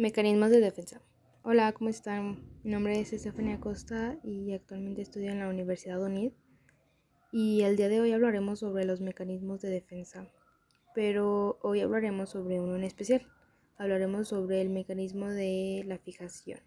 [0.00, 1.02] Mecanismos de defensa.
[1.42, 2.42] Hola, ¿cómo están?
[2.62, 6.32] Mi nombre es Estefania Costa y actualmente estudio en la Universidad UNID.
[7.32, 10.26] Y el día de hoy hablaremos sobre los mecanismos de defensa.
[10.94, 13.26] Pero hoy hablaremos sobre uno en especial.
[13.76, 16.60] Hablaremos sobre el mecanismo de la fijación.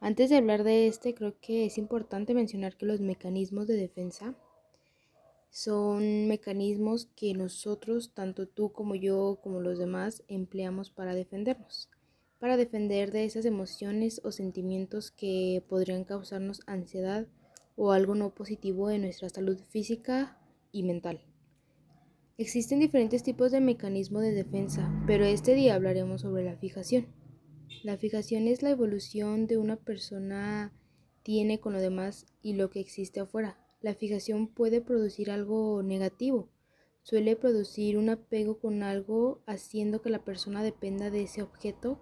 [0.00, 4.34] Antes de hablar de este, creo que es importante mencionar que los mecanismos de defensa
[5.50, 11.88] son mecanismos que nosotros, tanto tú como yo, como los demás, empleamos para defendernos
[12.42, 17.28] para defender de esas emociones o sentimientos que podrían causarnos ansiedad
[17.76, 20.40] o algo no positivo en nuestra salud física
[20.72, 21.24] y mental.
[22.38, 27.06] Existen diferentes tipos de mecanismos de defensa, pero este día hablaremos sobre la fijación.
[27.84, 30.72] La fijación es la evolución de una persona
[31.22, 33.56] tiene con lo demás y lo que existe afuera.
[33.80, 36.48] La fijación puede producir algo negativo.
[37.02, 42.00] Suele producir un apego con algo haciendo que la persona dependa de ese objeto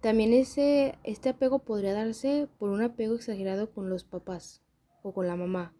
[0.00, 4.62] también ese, este apego podría darse por un apego exagerado con los papás
[5.02, 5.74] o con la mamá.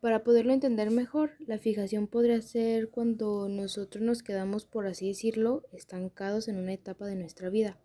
[0.00, 5.64] Para poderlo entender mejor, la fijación podría ser cuando nosotros nos quedamos, por así decirlo,
[5.72, 7.78] estancados en una etapa de nuestra vida,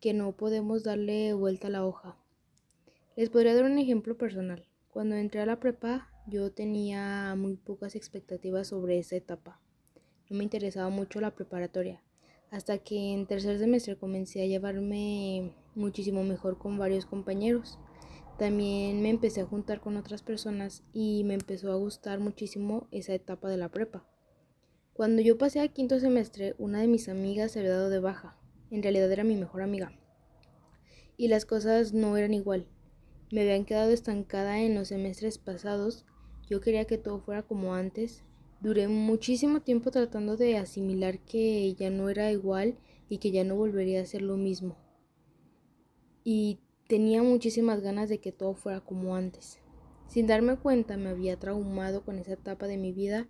[0.00, 2.16] que no podemos darle vuelta a la hoja.
[3.16, 4.66] Les podría dar un ejemplo personal.
[4.92, 9.60] Cuando entré a la prepa, yo tenía muy pocas expectativas sobre esa etapa.
[10.28, 12.02] No me interesaba mucho la preparatoria
[12.50, 17.78] hasta que en tercer semestre comencé a llevarme muchísimo mejor con varios compañeros.
[18.38, 23.14] También me empecé a juntar con otras personas y me empezó a gustar muchísimo esa
[23.14, 24.04] etapa de la prepa.
[24.94, 28.36] Cuando yo pasé a quinto semestre, una de mis amigas se había dado de baja.
[28.70, 29.92] En realidad era mi mejor amiga.
[31.16, 32.66] Y las cosas no eran igual.
[33.30, 36.04] Me habían quedado estancada en los semestres pasados.
[36.48, 38.24] Yo quería que todo fuera como antes
[38.60, 42.76] Duré muchísimo tiempo tratando de asimilar que ya no era igual
[43.08, 44.76] y que ya no volvería a ser lo mismo.
[46.24, 49.60] Y tenía muchísimas ganas de que todo fuera como antes.
[50.08, 53.28] Sin darme cuenta me había traumado con esa etapa de mi vida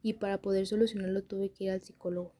[0.00, 2.32] y para poder solucionarlo tuve que ir al psicólogo.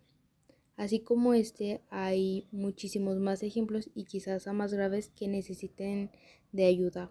[0.76, 6.12] Así como este, hay muchísimos más ejemplos y quizás a más graves que necesiten
[6.52, 7.10] de ayuda.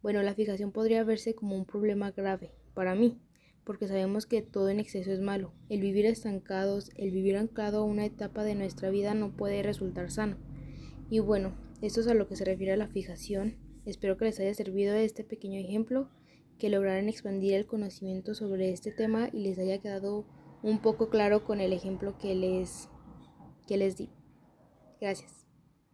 [0.00, 3.18] Bueno, la fijación podría verse como un problema grave para mí,
[3.64, 5.52] porque sabemos que todo en exceso es malo.
[5.68, 10.10] El vivir estancados, el vivir anclado a una etapa de nuestra vida no puede resultar
[10.10, 10.36] sano.
[11.10, 13.56] Y bueno, esto es a lo que se refiere a la fijación.
[13.84, 16.08] Espero que les haya servido este pequeño ejemplo,
[16.58, 20.24] que lograran expandir el conocimiento sobre este tema y les haya quedado
[20.62, 22.88] un poco claro con el ejemplo que les,
[23.66, 24.10] que les di.
[25.00, 25.43] Gracias.